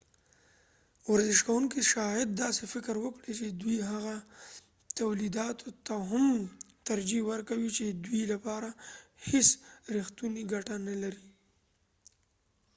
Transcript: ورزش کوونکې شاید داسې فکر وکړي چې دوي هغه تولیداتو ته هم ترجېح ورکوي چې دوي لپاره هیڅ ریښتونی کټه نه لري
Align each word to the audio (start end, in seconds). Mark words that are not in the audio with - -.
ورزش 1.11 1.39
کوونکې 1.47 1.81
شاید 1.93 2.27
داسې 2.43 2.63
فکر 2.73 2.95
وکړي 2.99 3.33
چې 3.39 3.47
دوي 3.61 3.79
هغه 3.91 4.15
تولیداتو 4.99 5.69
ته 5.85 5.95
هم 6.09 6.25
ترجېح 6.87 7.23
ورکوي 7.31 7.69
چې 7.77 7.85
دوي 8.05 8.23
لپاره 8.33 8.69
هیڅ 9.29 9.49
ریښتونی 9.95 10.43
کټه 10.51 10.75
نه 10.87 10.95
لري 11.03 11.25